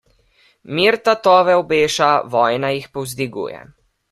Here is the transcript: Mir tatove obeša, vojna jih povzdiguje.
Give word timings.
Mir 0.77 0.95
tatove 1.09 1.55
obeša, 1.59 2.09
vojna 2.37 2.73
jih 2.77 2.89
povzdiguje. 2.99 3.65